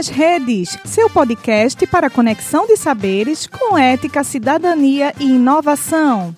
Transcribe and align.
nas 0.00 0.08
Redes, 0.08 0.78
seu 0.86 1.10
podcast 1.10 1.86
para 1.86 2.08
conexão 2.08 2.66
de 2.66 2.74
saberes 2.74 3.46
com 3.46 3.76
ética, 3.76 4.24
cidadania 4.24 5.12
e 5.20 5.24
inovação. 5.24 6.34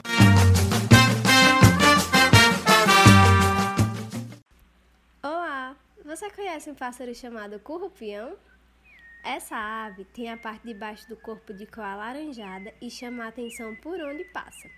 Olá! 5.22 5.76
Você 6.04 6.28
conhece 6.30 6.72
um 6.72 6.74
pássaro 6.74 7.14
chamado 7.14 7.60
currupião? 7.60 8.32
Essa 9.24 9.54
ave 9.54 10.06
tem 10.06 10.28
a 10.28 10.36
parte 10.36 10.66
de 10.66 10.74
baixo 10.74 11.08
do 11.08 11.14
corpo 11.14 11.54
de 11.54 11.64
cor 11.64 11.84
alaranjada 11.84 12.74
e 12.82 12.90
chama 12.90 13.26
a 13.26 13.28
atenção 13.28 13.76
por 13.76 14.00
onde 14.00 14.24
passa. 14.24 14.68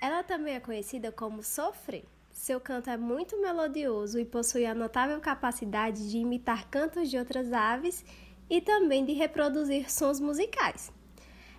Ela 0.00 0.22
também 0.22 0.54
é 0.54 0.60
conhecida 0.60 1.10
como 1.10 1.42
sofrer. 1.42 2.04
Seu 2.30 2.60
canto 2.60 2.88
é 2.88 2.96
muito 2.96 3.36
melodioso 3.42 4.16
e 4.16 4.24
possui 4.24 4.64
a 4.64 4.72
notável 4.72 5.18
capacidade 5.18 6.08
de 6.08 6.18
imitar 6.18 6.68
cantos 6.68 7.10
de 7.10 7.18
outras 7.18 7.52
aves 7.52 8.04
e 8.50 8.60
também 8.60 9.04
de 9.04 9.12
reproduzir 9.12 9.90
sons 9.90 10.20
musicais. 10.20 10.92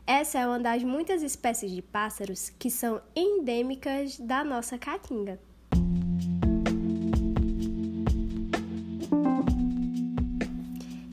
Essa 0.06 0.40
é 0.40 0.48
uma 0.48 0.60
das 0.60 0.84
muitas 0.84 1.22
espécies 1.22 1.72
de 1.72 1.82
pássaros 1.82 2.50
que 2.50 2.72
são 2.72 3.00
endêmicas 3.16 4.18
da 4.18 4.44
nossa 4.44 4.78
caatinga. 4.78 5.40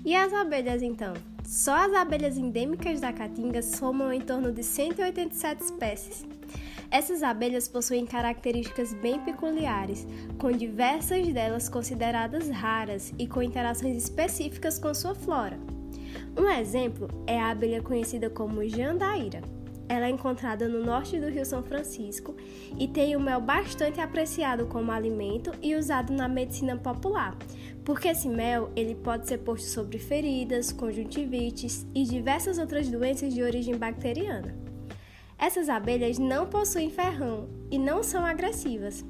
E 0.03 0.15
as 0.15 0.33
abelhas 0.33 0.83
então? 0.83 1.13
Só 1.45 1.75
as 1.75 1.93
abelhas 1.93 2.39
endêmicas 2.39 3.01
da 3.01 3.13
caatinga 3.13 3.61
somam 3.61 4.13
em 4.13 4.21
torno 4.21 4.51
de 4.51 4.63
187 4.63 5.63
espécies. 5.63 6.25
Essas 6.91 7.23
abelhas 7.23 7.69
possuem 7.69 8.07
características 8.07 8.95
bem 8.95 9.21
peculiares, 9.21 10.07
com 10.39 10.51
diversas 10.53 11.27
delas 11.33 11.69
consideradas 11.69 12.49
raras 12.49 13.13
e 13.19 13.27
com 13.27 13.43
interações 13.43 13.97
específicas 13.97 14.79
com 14.79 14.95
sua 14.95 15.15
flora. 15.15 15.59
Um 16.37 16.51
exemplo 16.51 17.09
é 17.27 17.41
a 17.41 17.51
abelha 17.51 17.83
conhecida 17.83 18.29
como 18.29 18.69
jandaíra. 18.69 19.41
Ela 19.89 20.07
é 20.07 20.11
encontrada 20.11 20.69
no 20.69 20.85
norte 20.85 21.19
do 21.19 21.31
Rio 21.31 21.47
São 21.47 21.63
Francisco 21.63 22.35
e 22.79 22.87
tem 22.87 23.17
um 23.17 23.21
mel 23.21 23.41
bastante 23.41 24.01
apreciado 24.01 24.67
como 24.67 24.93
alimento 24.93 25.51
e 25.63 25.75
usado 25.75 26.13
na 26.13 26.29
medicina 26.29 26.77
popular, 26.77 27.37
porque 27.85 28.09
esse 28.09 28.29
mel 28.29 28.71
ele 28.77 28.95
pode 28.95 29.27
ser 29.27 29.39
posto 29.39 29.67
sobre 29.67 29.99
feridas, 29.99 30.73
conjuntivites 30.73 31.87
e 31.95 32.05
diversas 32.05 32.59
outras 32.59 32.89
doenças 32.89 33.33
de 33.33 33.43
origem 33.43 33.77
bacteriana. 33.77 34.55
Essas 35.39 35.69
abelhas 35.69 36.19
não 36.19 36.47
possuem 36.47 36.91
ferrão 36.91 37.49
e 37.71 37.79
não 37.79 38.03
são 38.03 38.27
agressivas. 38.27 39.05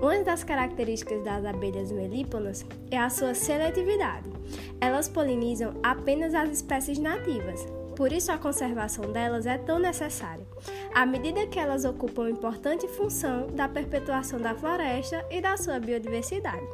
Uma 0.00 0.22
das 0.24 0.42
características 0.42 1.22
das 1.22 1.44
abelhas 1.44 1.92
melíponas 1.92 2.64
é 2.90 2.98
a 2.98 3.10
sua 3.10 3.34
seletividade. 3.34 4.35
Elas 4.80 5.08
polinizam 5.08 5.74
apenas 5.82 6.34
as 6.34 6.50
espécies 6.50 6.98
nativas, 6.98 7.66
por 7.96 8.12
isso 8.12 8.30
a 8.30 8.38
conservação 8.38 9.10
delas 9.10 9.46
é 9.46 9.56
tão 9.56 9.78
necessária, 9.78 10.46
à 10.94 11.06
medida 11.06 11.46
que 11.46 11.58
elas 11.58 11.84
ocupam 11.84 12.28
importante 12.28 12.86
função 12.88 13.46
da 13.48 13.68
perpetuação 13.68 14.38
da 14.38 14.54
floresta 14.54 15.24
e 15.30 15.40
da 15.40 15.56
sua 15.56 15.80
biodiversidade. 15.80 16.66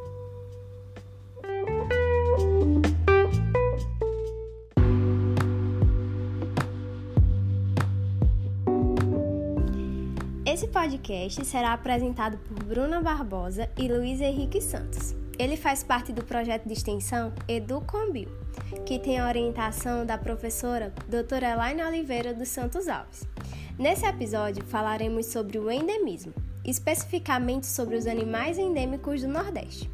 Esse 10.44 10.66
podcast 10.68 11.44
será 11.46 11.72
apresentado 11.72 12.36
por 12.38 12.62
Bruna 12.64 13.00
Barbosa 13.00 13.70
e 13.78 13.88
Luiz 13.88 14.20
Henrique 14.20 14.60
Santos. 14.60 15.21
Ele 15.38 15.56
faz 15.56 15.82
parte 15.82 16.12
do 16.12 16.22
projeto 16.22 16.66
de 16.66 16.74
extensão 16.74 17.32
EduCombio, 17.48 18.28
que 18.84 18.98
tem 18.98 19.18
a 19.18 19.26
orientação 19.26 20.04
da 20.04 20.18
professora 20.18 20.92
doutora 21.08 21.52
Elaine 21.52 21.82
Oliveira 21.82 22.34
dos 22.34 22.48
Santos 22.48 22.88
Alves. 22.88 23.26
Nesse 23.78 24.04
episódio 24.04 24.64
falaremos 24.64 25.26
sobre 25.26 25.58
o 25.58 25.70
endemismo, 25.70 26.34
especificamente 26.64 27.66
sobre 27.66 27.96
os 27.96 28.06
animais 28.06 28.58
endêmicos 28.58 29.22
do 29.22 29.28
Nordeste. 29.28 29.90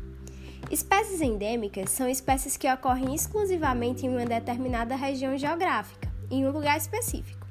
Espécies 0.71 1.21
endêmicas 1.21 1.91
são 1.91 2.09
espécies 2.09 2.57
que 2.57 2.71
ocorrem 2.71 3.15
exclusivamente 3.15 4.05
em 4.05 4.11
uma 4.11 4.27
determinada 4.27 4.95
região 4.97 5.39
geográfica, 5.39 6.09
em 6.31 6.47
um 6.47 6.51
lugar 6.51 6.77
específico. 6.77 7.47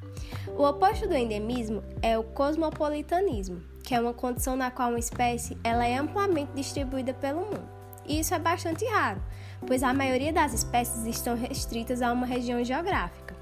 O 0.56 0.64
oposto 0.64 1.08
do 1.08 1.16
endemismo 1.16 1.82
é 2.02 2.18
o 2.18 2.24
cosmopolitanismo, 2.24 3.62
que 3.84 3.96
é 3.96 4.00
uma 4.00 4.14
condição 4.14 4.56
na 4.56 4.70
qual 4.70 4.90
uma 4.90 5.00
espécie 5.00 5.58
ela 5.64 5.86
é 5.88 5.98
amplamente 5.98 6.52
distribuída 6.54 7.14
pelo 7.14 7.40
mundo. 7.40 7.77
E 8.08 8.20
isso 8.20 8.34
é 8.34 8.40
bastante 8.40 8.86
raro, 8.86 9.22
pois 9.66 9.84
a 9.84 9.94
maioria 9.94 10.32
das 10.32 10.54
espécies 10.54 11.06
estão 11.06 11.36
restritas 11.36 12.02
a 12.02 12.12
uma 12.12 12.26
região 12.26 12.64
geográfica, 12.64 13.36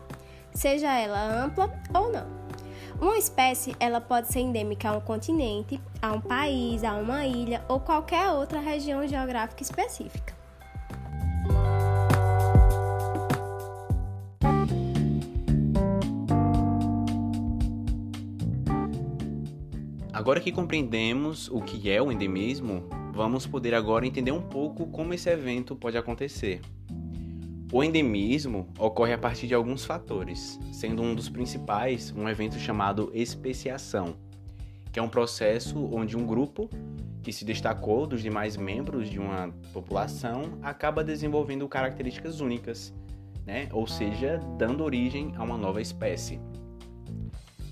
seja 0.53 0.91
ela 0.91 1.43
ampla 1.43 1.71
ou 1.93 2.11
não. 2.11 2.25
Uma 2.99 3.17
espécie 3.17 3.75
ela 3.79 3.99
pode 3.99 4.31
ser 4.31 4.39
endêmica 4.39 4.89
a 4.89 4.97
um 4.97 5.01
continente, 5.01 5.79
a 6.01 6.13
um 6.13 6.21
país, 6.21 6.83
a 6.83 6.93
uma 6.95 7.25
ilha 7.25 7.63
ou 7.67 7.79
qualquer 7.79 8.29
outra 8.29 8.59
região 8.59 9.05
geográfica 9.05 9.61
específica. 9.61 10.33
Agora 20.13 20.39
que 20.39 20.51
compreendemos 20.51 21.49
o 21.49 21.61
que 21.61 21.91
é 21.91 22.01
o 22.01 22.09
endemismo, 22.09 22.89
vamos 23.15 23.47
poder 23.47 23.73
agora 23.73 24.05
entender 24.05 24.33
um 24.33 24.41
pouco 24.41 24.87
como 24.87 25.13
esse 25.13 25.29
evento 25.29 25.73
pode 25.73 25.97
acontecer. 25.97 26.59
O 27.71 27.81
endemismo 27.81 28.67
ocorre 28.77 29.13
a 29.13 29.17
partir 29.17 29.47
de 29.47 29.53
alguns 29.53 29.85
fatores, 29.85 30.59
sendo 30.73 31.01
um 31.01 31.15
dos 31.15 31.29
principais 31.29 32.13
um 32.15 32.27
evento 32.27 32.59
chamado 32.59 33.09
especiação, 33.13 34.17
que 34.91 34.99
é 34.99 35.01
um 35.01 35.07
processo 35.07 35.89
onde 35.93 36.17
um 36.17 36.25
grupo 36.25 36.69
que 37.23 37.31
se 37.31 37.45
destacou 37.45 38.05
dos 38.05 38.21
demais 38.21 38.57
membros 38.57 39.09
de 39.09 39.17
uma 39.17 39.49
população 39.71 40.59
acaba 40.61 41.03
desenvolvendo 41.03 41.67
características 41.69 42.41
únicas, 42.41 42.93
né? 43.45 43.69
ou 43.71 43.87
seja, 43.87 44.39
dando 44.57 44.83
origem 44.83 45.33
a 45.37 45.43
uma 45.43 45.57
nova 45.57 45.81
espécie. 45.81 46.39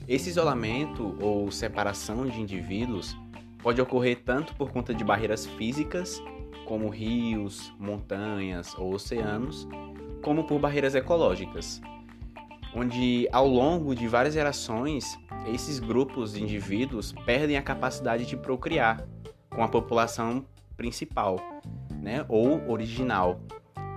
Esse 0.08 0.30
isolamento 0.30 1.18
ou 1.22 1.52
separação 1.52 2.26
de 2.26 2.40
indivíduos 2.40 3.16
pode 3.64 3.82
ocorrer 3.82 4.22
tanto 4.24 4.54
por 4.56 4.72
conta 4.72 4.94
de 4.94 5.04
barreiras 5.04 5.48
físicas, 5.48 6.22
como 6.66 6.90
rios, 6.90 7.74
montanhas 7.80 8.78
ou 8.78 8.94
oceanos, 8.94 9.68
como 10.22 10.44
por 10.44 10.60
barreiras 10.60 10.94
ecológicas, 10.94 11.82
onde 12.76 13.28
ao 13.32 13.48
longo 13.48 13.96
de 13.96 14.08
várias 14.08 14.34
gerações 14.34 15.18
esses 15.52 15.80
grupos 15.80 16.34
de 16.34 16.44
indivíduos 16.44 17.14
perdem 17.26 17.58
a 17.58 17.62
capacidade 17.62 18.26
de 18.26 18.38
procriar 18.38 19.06
com 19.50 19.64
a 19.64 19.68
população 19.68 20.46
principal, 20.76 21.38
né, 22.02 22.26
ou 22.28 22.70
original, 22.70 23.42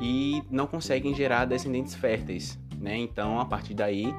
e 0.00 0.42
não 0.50 0.66
conseguem 0.66 1.14
gerar 1.14 1.44
descendentes 1.46 1.94
férteis, 1.94 2.58
né? 2.78 2.96
Então, 2.98 3.40
a 3.40 3.46
partir 3.46 3.72
daí, 3.72 4.12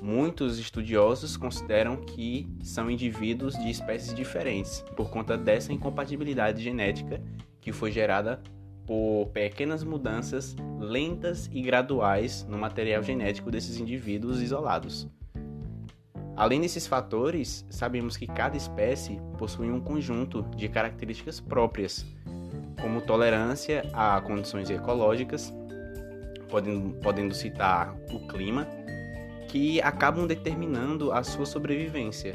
Muitos 0.00 0.58
estudiosos 0.58 1.36
consideram 1.36 1.96
que 1.96 2.48
são 2.62 2.90
indivíduos 2.90 3.54
de 3.58 3.68
espécies 3.68 4.14
diferentes 4.14 4.84
por 4.96 5.10
conta 5.10 5.36
dessa 5.36 5.72
incompatibilidade 5.72 6.62
genética 6.62 7.20
que 7.60 7.72
foi 7.72 7.90
gerada 7.90 8.40
por 8.86 9.26
pequenas 9.32 9.82
mudanças 9.82 10.56
lentas 10.80 11.50
e 11.52 11.60
graduais 11.60 12.46
no 12.48 12.56
material 12.56 13.02
genético 13.02 13.50
desses 13.50 13.78
indivíduos 13.78 14.40
isolados. 14.40 15.08
Além 16.36 16.60
desses 16.60 16.86
fatores, 16.86 17.66
sabemos 17.68 18.16
que 18.16 18.26
cada 18.26 18.56
espécie 18.56 19.20
possui 19.36 19.70
um 19.72 19.80
conjunto 19.80 20.42
de 20.56 20.68
características 20.68 21.40
próprias, 21.40 22.06
como 22.80 23.00
tolerância 23.00 23.84
a 23.92 24.20
condições 24.20 24.70
ecológicas, 24.70 25.52
podendo, 26.48 26.94
podendo 27.00 27.34
citar 27.34 27.94
o 28.12 28.26
clima, 28.28 28.68
que 29.48 29.80
acabam 29.80 30.26
determinando 30.26 31.10
a 31.10 31.24
sua 31.24 31.46
sobrevivência. 31.46 32.34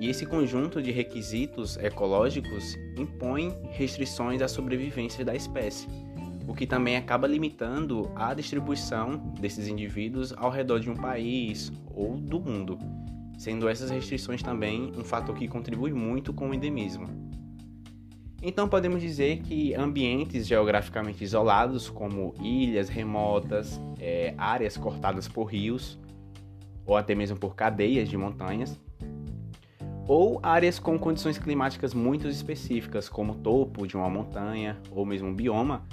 E 0.00 0.08
esse 0.08 0.24
conjunto 0.24 0.80
de 0.80 0.90
requisitos 0.90 1.76
ecológicos 1.76 2.74
impõe 2.96 3.54
restrições 3.70 4.40
à 4.40 4.48
sobrevivência 4.48 5.24
da 5.24 5.34
espécie, 5.34 5.86
o 6.48 6.54
que 6.54 6.66
também 6.66 6.96
acaba 6.96 7.28
limitando 7.28 8.10
a 8.16 8.32
distribuição 8.32 9.18
desses 9.38 9.68
indivíduos 9.68 10.32
ao 10.32 10.50
redor 10.50 10.80
de 10.80 10.90
um 10.90 10.96
país 10.96 11.70
ou 11.94 12.16
do 12.16 12.40
mundo, 12.40 12.78
sendo 13.36 13.68
essas 13.68 13.90
restrições 13.90 14.42
também 14.42 14.90
um 14.96 15.04
fator 15.04 15.36
que 15.36 15.46
contribui 15.46 15.92
muito 15.92 16.32
com 16.32 16.48
o 16.48 16.54
endemismo. 16.54 17.06
Então 18.42 18.66
podemos 18.66 19.02
dizer 19.02 19.40
que 19.40 19.74
ambientes 19.74 20.46
geograficamente 20.46 21.22
isolados, 21.22 21.90
como 21.90 22.34
ilhas 22.40 22.88
remotas, 22.88 23.78
é, 23.98 24.32
áreas 24.38 24.78
cortadas 24.78 25.28
por 25.28 25.44
rios, 25.44 25.98
ou 26.90 26.96
até 26.96 27.14
mesmo 27.14 27.38
por 27.38 27.54
cadeias 27.54 28.08
de 28.08 28.16
montanhas, 28.16 28.76
ou 30.08 30.40
áreas 30.42 30.80
com 30.80 30.98
condições 30.98 31.38
climáticas 31.38 31.94
muito 31.94 32.26
específicas, 32.26 33.08
como 33.08 33.32
o 33.32 33.36
topo 33.36 33.86
de 33.86 33.96
uma 33.96 34.10
montanha 34.10 34.76
ou 34.90 35.06
mesmo 35.06 35.28
um 35.28 35.34
bioma, 35.34 35.86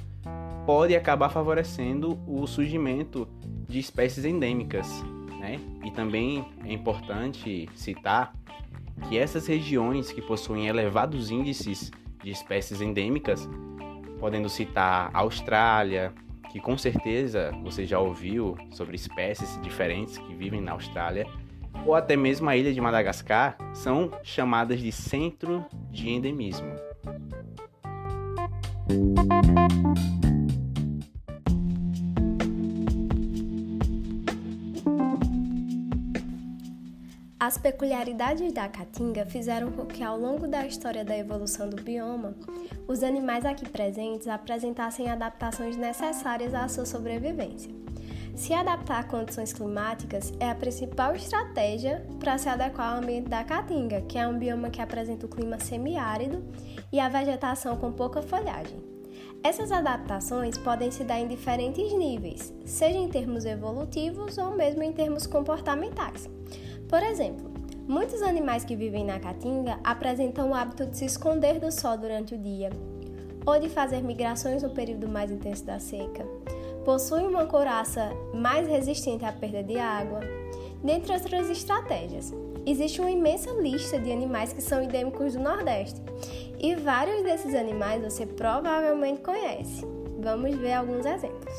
pode 0.65 0.95
acabar 0.95 1.29
favorecendo 1.29 2.19
o 2.25 2.47
surgimento 2.47 3.27
de 3.69 3.77
espécies 3.77 4.25
endêmicas. 4.25 4.89
Né? 5.39 5.59
E 5.85 5.91
também 5.91 6.43
é 6.65 6.73
importante 6.73 7.69
citar 7.75 8.33
que 9.07 9.19
essas 9.19 9.45
regiões 9.45 10.11
que 10.11 10.19
possuem 10.19 10.65
elevados 10.65 11.29
índices 11.29 11.91
de 12.23 12.31
espécies 12.31 12.81
endêmicas, 12.81 13.47
podendo 14.19 14.49
citar 14.49 15.11
Austrália, 15.13 16.11
que 16.49 16.59
com 16.59 16.77
certeza 16.77 17.51
você 17.63 17.85
já 17.85 17.99
ouviu 17.99 18.57
sobre 18.71 18.95
espécies 18.95 19.59
diferentes 19.61 20.17
que 20.17 20.33
vivem 20.33 20.61
na 20.61 20.73
Austrália, 20.73 21.25
ou 21.85 21.95
até 21.95 22.15
mesmo 22.15 22.49
a 22.49 22.57
ilha 22.57 22.73
de 22.73 22.81
Madagascar, 22.81 23.57
são 23.73 24.11
chamadas 24.23 24.79
de 24.79 24.91
centro 24.91 25.65
de 25.91 26.09
endemismo. 26.09 26.67
As 37.47 37.57
peculiaridades 37.57 38.51
da 38.51 38.67
caatinga 38.67 39.25
fizeram 39.25 39.71
com 39.71 39.85
que, 39.85 40.03
ao 40.03 40.19
longo 40.19 40.49
da 40.49 40.67
história 40.67 41.05
da 41.05 41.17
evolução 41.17 41.69
do 41.69 41.81
bioma, 41.81 42.35
os 42.85 43.01
animais 43.01 43.45
aqui 43.45 43.69
presentes 43.69 44.27
apresentassem 44.27 45.09
adaptações 45.09 45.77
necessárias 45.77 46.53
à 46.53 46.67
sua 46.67 46.85
sobrevivência. 46.85 47.73
Se 48.35 48.53
adaptar 48.53 48.99
a 48.99 49.03
condições 49.05 49.53
climáticas 49.53 50.33
é 50.41 50.49
a 50.49 50.55
principal 50.55 51.15
estratégia 51.15 52.05
para 52.19 52.37
se 52.37 52.49
adequar 52.49 52.91
ao 52.91 53.01
ambiente 53.01 53.29
da 53.29 53.45
caatinga, 53.45 54.01
que 54.01 54.17
é 54.17 54.27
um 54.27 54.37
bioma 54.37 54.69
que 54.69 54.81
apresenta 54.81 55.25
o 55.25 55.29
clima 55.29 55.57
semiárido 55.57 56.43
e 56.91 56.99
a 56.99 57.07
vegetação 57.07 57.77
com 57.77 57.93
pouca 57.93 58.21
folhagem. 58.21 58.77
Essas 59.41 59.71
adaptações 59.71 60.57
podem 60.57 60.91
se 60.91 61.05
dar 61.05 61.21
em 61.21 61.29
diferentes 61.29 61.93
níveis, 61.93 62.53
seja 62.65 62.97
em 62.97 63.07
termos 63.07 63.45
evolutivos 63.45 64.37
ou 64.37 64.53
mesmo 64.53 64.83
em 64.83 64.91
termos 64.91 65.25
comportamentais. 65.25 66.29
Por 66.87 67.03
exemplo, 67.03 67.51
muitos 67.87 68.21
animais 68.21 68.63
que 68.63 68.75
vivem 68.75 69.03
na 69.03 69.19
caatinga 69.19 69.77
apresentam 69.83 70.49
o 70.49 70.53
hábito 70.53 70.85
de 70.85 70.97
se 70.97 71.05
esconder 71.05 71.59
do 71.59 71.71
sol 71.71 71.97
durante 71.97 72.33
o 72.33 72.37
dia 72.37 72.69
ou 73.45 73.59
de 73.59 73.69
fazer 73.69 74.01
migrações 74.01 74.63
no 74.63 74.69
período 74.69 75.07
mais 75.07 75.29
intenso 75.31 75.65
da 75.65 75.79
seca. 75.79 76.25
Possuem 76.85 77.27
uma 77.27 77.45
couraça 77.45 78.09
mais 78.33 78.67
resistente 78.67 79.25
à 79.25 79.31
perda 79.31 79.63
de 79.63 79.77
água, 79.77 80.21
dentre 80.83 81.13
outras 81.13 81.49
estratégias. 81.49 82.33
Existe 82.65 83.01
uma 83.01 83.11
imensa 83.11 83.51
lista 83.51 83.99
de 83.99 84.11
animais 84.11 84.53
que 84.53 84.61
são 84.61 84.81
endêmicos 84.81 85.33
do 85.33 85.39
Nordeste 85.39 86.01
e 86.59 86.75
vários 86.75 87.23
desses 87.23 87.53
animais 87.53 88.03
você 88.03 88.25
provavelmente 88.25 89.21
conhece. 89.21 89.85
Vamos 90.19 90.55
ver 90.55 90.73
alguns 90.73 91.05
exemplos. 91.05 91.53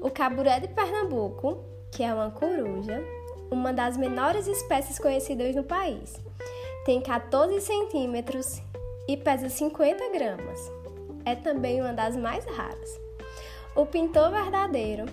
O 0.00 0.10
caburé 0.10 0.60
de 0.60 0.68
Pernambuco, 0.68 1.64
que 1.90 2.02
é 2.02 2.12
uma 2.12 2.30
coruja, 2.30 3.02
uma 3.50 3.72
das 3.72 3.96
menores 3.96 4.46
espécies 4.46 4.98
conhecidas 4.98 5.54
no 5.54 5.64
país. 5.64 6.14
Tem 6.84 7.00
14 7.00 7.60
centímetros 7.60 8.60
e 9.08 9.16
pesa 9.16 9.48
50 9.48 10.10
gramas. 10.10 10.72
É 11.24 11.34
também 11.34 11.80
uma 11.80 11.92
das 11.92 12.16
mais 12.16 12.44
raras. 12.44 13.00
O 13.74 13.86
pintor 13.86 14.30
verdadeiro, 14.30 15.06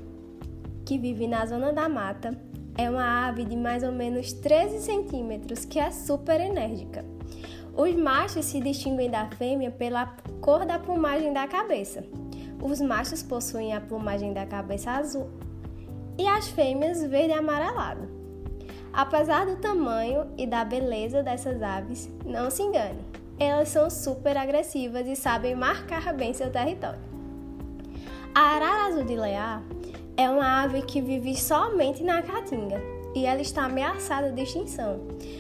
que 0.86 0.98
vive 0.98 1.28
na 1.28 1.46
zona 1.46 1.72
da 1.72 1.88
mata, 1.88 2.38
é 2.78 2.90
uma 2.90 3.28
ave 3.28 3.46
de 3.46 3.56
mais 3.56 3.84
ou 3.84 3.92
menos 3.92 4.34
13 4.34 4.82
centímetros 4.82 5.66
que 5.66 5.80
é 5.80 5.92
super 5.92 6.40
enérgica. 6.40 7.06
Os 7.76 7.96
machos 7.96 8.46
se 8.46 8.60
distinguem 8.60 9.10
da 9.10 9.30
fêmea 9.32 9.72
pela 9.72 10.06
cor 10.42 10.66
da 10.66 10.78
plumagem 10.78 11.32
da 11.32 11.48
cabeça. 11.48 12.04
Os 12.62 12.82
machos 12.82 13.24
possuem 13.24 13.74
a 13.74 13.82
plumagem 13.82 14.34
da 14.34 14.46
cabeça 14.46 14.92
azul 14.92 15.30
e 16.18 16.28
as 16.28 16.50
fêmeas 16.50 17.04
verde 17.04 17.34
amarelado. 17.34 18.21
Apesar 18.94 19.46
do 19.46 19.56
tamanho 19.56 20.28
e 20.38 20.46
da 20.46 20.66
beleza 20.66 21.24
dessas 21.24 21.62
aves, 21.62 22.10
não 22.26 22.50
se 22.50 22.62
engane, 22.62 23.00
elas 23.40 23.70
são 23.70 23.90
super 23.90 24.36
agressivas 24.36 25.08
e 25.08 25.16
sabem 25.16 25.56
marcar 25.56 26.14
bem 26.14 26.34
seu 26.34 26.52
território. 26.52 27.00
A 28.36 28.40
arara 28.40 28.88
azul 28.88 29.04
de 29.04 29.16
Leá 29.16 29.62
é 30.18 30.30
uma 30.30 30.64
ave 30.64 30.82
que 30.82 31.02
vive 31.02 31.36
somente 31.36 32.04
na 32.04 32.22
caatinga 32.22 32.82
e 33.16 33.26
ela 33.26 33.42
está 33.42 33.66
ameaçada 33.66 34.32
de 34.32 34.42
extinção, 34.42 35.00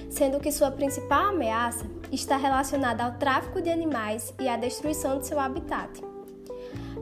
sendo 0.09 0.39
que 0.39 0.51
sua 0.51 0.71
principal 0.71 1.27
ameaça 1.27 1.85
está 2.11 2.37
relacionada 2.37 3.03
ao 3.03 3.13
tráfico 3.13 3.61
de 3.61 3.69
animais 3.69 4.33
e 4.39 4.47
à 4.47 4.57
destruição 4.57 5.19
de 5.19 5.27
seu 5.27 5.39
habitat. 5.39 6.01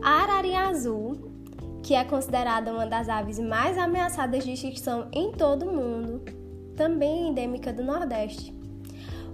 A 0.01 0.23
ararinha 0.23 0.67
azul, 0.67 1.17
que 1.81 1.95
é 1.95 2.03
considerada 2.03 2.71
uma 2.71 2.85
das 2.85 3.09
aves 3.09 3.39
mais 3.39 3.77
ameaçadas 3.77 4.43
de 4.43 4.53
extinção 4.53 5.07
em 5.11 5.31
todo 5.31 5.65
o 5.65 5.73
mundo, 5.73 6.21
também 6.79 7.27
endêmica 7.27 7.73
do 7.73 7.83
Nordeste. 7.83 8.55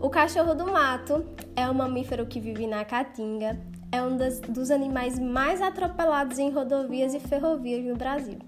O 0.02 0.10
cachorro 0.10 0.56
do 0.56 0.66
mato 0.66 1.24
é 1.56 1.70
um 1.70 1.76
mamífero 1.76 2.26
que 2.26 2.40
vive 2.40 2.66
na 2.66 2.84
Caatinga, 2.84 3.62
é 3.92 4.02
um 4.02 4.18
das, 4.18 4.40
dos 4.40 4.72
animais 4.72 5.20
mais 5.20 5.62
atropelados 5.62 6.40
em 6.40 6.50
rodovias 6.50 7.14
e 7.14 7.20
ferrovias 7.20 7.86
no 7.86 7.96
Brasil. 7.96 8.40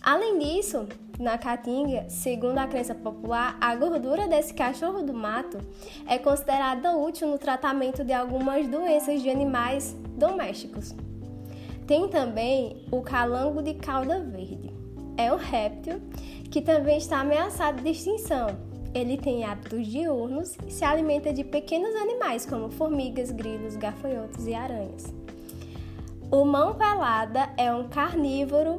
Além 0.00 0.38
disso, 0.38 0.86
na 1.18 1.36
Caatinga, 1.38 2.08
segundo 2.08 2.58
a 2.58 2.68
crença 2.68 2.94
popular, 2.94 3.58
a 3.60 3.74
gordura 3.74 4.28
desse 4.28 4.54
cachorro 4.54 5.02
do 5.02 5.12
mato 5.12 5.58
é 6.06 6.16
considerada 6.16 6.96
útil 6.96 7.26
no 7.26 7.36
tratamento 7.36 8.04
de 8.04 8.12
algumas 8.12 8.68
doenças 8.68 9.20
de 9.20 9.28
animais 9.28 9.96
domésticos. 10.16 10.94
Tem 11.84 12.06
também 12.06 12.86
o 12.92 13.02
calango 13.02 13.60
de 13.60 13.74
cauda 13.74 14.20
verde. 14.20 14.72
É 15.16 15.32
um 15.32 15.36
réptil 15.36 16.00
que 16.50 16.60
também 16.60 16.98
está 16.98 17.20
ameaçado 17.20 17.82
de 17.82 17.90
extinção. 17.90 18.48
Ele 18.92 19.16
tem 19.16 19.44
hábitos 19.44 19.86
diurnos 19.86 20.56
e 20.66 20.70
se 20.70 20.84
alimenta 20.84 21.32
de 21.32 21.44
pequenos 21.44 21.94
animais 21.94 22.44
como 22.44 22.70
formigas, 22.70 23.30
grilos, 23.30 23.76
gafanhotos 23.76 24.46
e 24.46 24.54
aranhas. 24.54 25.14
O 26.30 26.44
mão 26.44 26.74
pelada 26.74 27.48
é 27.56 27.72
um 27.72 27.88
carnívoro 27.88 28.78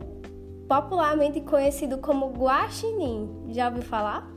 popularmente 0.67 1.39
conhecido 1.41 1.97
como 1.97 2.31
guaxinim. 2.31 3.29
Já 3.49 3.69
ouviu 3.69 3.83
falar? 3.83 4.29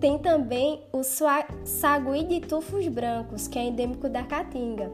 Tem 0.00 0.18
também 0.18 0.82
o 0.92 1.02
sagui 1.02 2.24
de 2.24 2.40
tufos 2.40 2.88
brancos, 2.88 3.46
que 3.46 3.58
é 3.58 3.64
endêmico 3.64 4.08
da 4.08 4.22
Caatinga, 4.22 4.90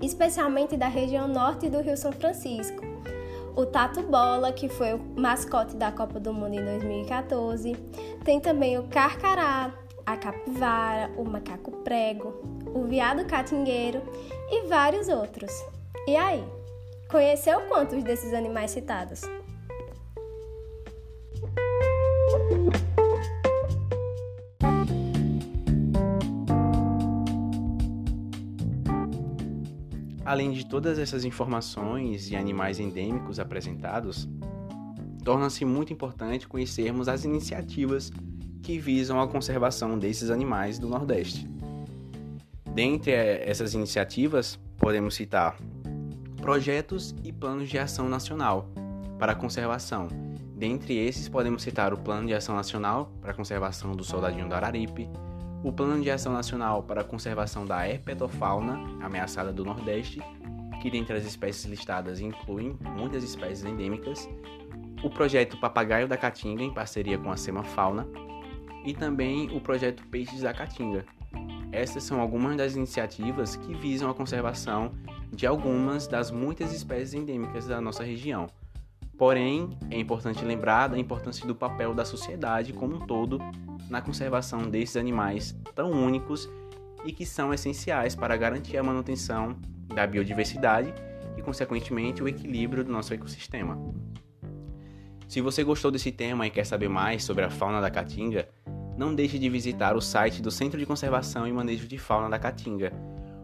especialmente 0.00 0.76
da 0.76 0.86
região 0.86 1.26
norte 1.26 1.68
do 1.68 1.80
Rio 1.80 1.96
São 1.96 2.12
Francisco 2.12 2.96
o 3.56 3.64
Tatu 3.64 4.02
Bola, 4.02 4.52
que 4.52 4.68
foi 4.68 4.92
o 4.92 5.00
mascote 5.16 5.74
da 5.76 5.90
Copa 5.90 6.20
do 6.20 6.32
Mundo 6.32 6.54
em 6.54 6.64
2014. 6.64 7.74
Tem 8.22 8.38
também 8.38 8.78
o 8.78 8.86
Carcará, 8.88 9.72
a 10.04 10.16
capivara, 10.16 11.10
o 11.16 11.24
macaco 11.24 11.72
prego, 11.78 12.34
o 12.74 12.84
viado 12.84 13.24
catingueiro 13.26 14.02
e 14.50 14.68
vários 14.68 15.08
outros. 15.08 15.50
E 16.06 16.14
aí, 16.14 16.44
conheceu 17.10 17.62
quantos 17.62 18.04
desses 18.04 18.34
animais 18.34 18.70
citados? 18.70 19.22
Além 30.26 30.50
de 30.50 30.66
todas 30.66 30.98
essas 30.98 31.24
informações 31.24 32.32
e 32.32 32.34
animais 32.34 32.80
endêmicos 32.80 33.38
apresentados, 33.38 34.28
torna-se 35.24 35.64
muito 35.64 35.92
importante 35.92 36.48
conhecermos 36.48 37.08
as 37.08 37.24
iniciativas 37.24 38.10
que 38.60 38.76
visam 38.76 39.20
a 39.20 39.28
conservação 39.28 39.96
desses 39.96 40.28
animais 40.28 40.80
do 40.80 40.88
Nordeste. 40.88 41.48
Dentre 42.74 43.12
eh, 43.12 43.48
essas 43.48 43.72
iniciativas, 43.72 44.58
podemos 44.76 45.14
citar 45.14 45.56
projetos 46.42 47.14
e 47.22 47.32
planos 47.32 47.68
de 47.68 47.78
ação 47.78 48.08
nacional 48.08 48.68
para 49.20 49.30
a 49.30 49.36
conservação. 49.36 50.08
Dentre 50.56 50.96
esses, 50.96 51.28
podemos 51.28 51.62
citar 51.62 51.94
o 51.94 51.98
Plano 51.98 52.26
de 52.26 52.34
Ação 52.34 52.56
Nacional 52.56 53.12
para 53.20 53.30
a 53.30 53.34
Conservação 53.34 53.92
do 53.92 54.02
Soldadinho 54.02 54.48
do 54.48 54.54
Araripe, 54.54 55.08
o 55.66 55.72
Plano 55.72 56.00
de 56.00 56.08
Ação 56.08 56.32
Nacional 56.32 56.84
para 56.84 57.00
a 57.00 57.04
Conservação 57.04 57.66
da 57.66 57.88
Herpetofauna 57.88 59.04
ameaçada 59.04 59.52
do 59.52 59.64
Nordeste, 59.64 60.22
que 60.80 60.88
dentre 60.88 61.16
as 61.16 61.24
espécies 61.24 61.64
listadas 61.64 62.20
incluem 62.20 62.78
muitas 62.96 63.24
espécies 63.24 63.64
endêmicas, 63.64 64.28
o 65.02 65.10
projeto 65.10 65.56
Papagaio 65.56 66.06
da 66.06 66.16
Caatinga, 66.16 66.62
em 66.62 66.72
parceria 66.72 67.18
com 67.18 67.32
a 67.32 67.36
Semafauna, 67.36 68.06
e 68.84 68.94
também 68.94 69.56
o 69.56 69.60
projeto 69.60 70.06
Peixes 70.06 70.42
da 70.42 70.54
Caatinga. 70.54 71.04
Essas 71.72 72.04
são 72.04 72.20
algumas 72.20 72.56
das 72.56 72.76
iniciativas 72.76 73.56
que 73.56 73.74
visam 73.74 74.08
a 74.08 74.14
conservação 74.14 74.92
de 75.32 75.48
algumas 75.48 76.06
das 76.06 76.30
muitas 76.30 76.72
espécies 76.72 77.12
endêmicas 77.12 77.66
da 77.66 77.80
nossa 77.80 78.04
região. 78.04 78.46
Porém, 79.18 79.76
é 79.90 79.98
importante 79.98 80.44
lembrar 80.44 80.86
da 80.86 80.96
importância 80.98 81.44
do 81.44 81.56
papel 81.56 81.92
da 81.92 82.04
sociedade 82.04 82.72
como 82.72 82.98
um 82.98 83.06
todo 83.06 83.40
na 83.88 84.00
conservação 84.00 84.68
desses 84.68 84.96
animais 84.96 85.56
tão 85.74 85.90
únicos 85.90 86.48
e 87.04 87.12
que 87.12 87.24
são 87.24 87.52
essenciais 87.54 88.14
para 88.14 88.36
garantir 88.36 88.76
a 88.76 88.82
manutenção 88.82 89.56
da 89.86 90.06
biodiversidade 90.06 90.92
e, 91.36 91.42
consequentemente, 91.42 92.22
o 92.22 92.28
equilíbrio 92.28 92.82
do 92.82 92.92
nosso 92.92 93.14
ecossistema. 93.14 93.78
Se 95.28 95.40
você 95.40 95.62
gostou 95.64 95.90
desse 95.90 96.12
tema 96.12 96.46
e 96.46 96.50
quer 96.50 96.64
saber 96.64 96.88
mais 96.88 97.24
sobre 97.24 97.44
a 97.44 97.50
fauna 97.50 97.80
da 97.80 97.90
Caatinga, 97.90 98.48
não 98.96 99.14
deixe 99.14 99.38
de 99.38 99.48
visitar 99.48 99.94
o 99.96 100.00
site 100.00 100.40
do 100.40 100.50
Centro 100.50 100.78
de 100.78 100.86
Conservação 100.86 101.46
e 101.46 101.52
Manejo 101.52 101.86
de 101.86 101.98
Fauna 101.98 102.30
da 102.30 102.38
Caatinga, 102.38 102.92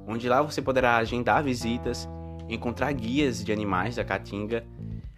onde 0.06 0.28
lá 0.28 0.40
você 0.40 0.62
poderá 0.62 0.96
agendar 0.96 1.42
visitas, 1.42 2.08
encontrar 2.48 2.92
guias 2.92 3.44
de 3.44 3.52
animais 3.52 3.96
da 3.96 4.04
Caatinga, 4.04 4.64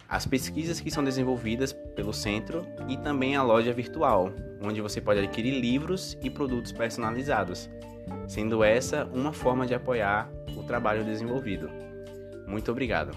as 0.09 0.27
pesquisas 0.27 0.81
que 0.81 0.91
são 0.91 1.03
desenvolvidas 1.03 1.73
pelo 1.73 2.13
centro 2.13 2.67
e 2.89 2.97
também 2.97 3.37
a 3.37 3.43
loja 3.43 3.73
virtual, 3.73 4.31
onde 4.63 4.81
você 4.81 5.01
pode 5.01 5.21
adquirir 5.21 5.61
livros 5.61 6.17
e 6.23 6.31
produtos 6.31 6.73
personalizados, 6.73 7.71
sendo 8.27 8.63
essa 8.63 9.05
uma 9.13 9.33
forma 9.33 9.67
de 9.67 9.75
apoiar 9.75 10.31
o 10.57 10.63
trabalho 10.63 11.05
desenvolvido. 11.05 11.71
Muito 12.47 12.71
obrigado. 12.71 13.17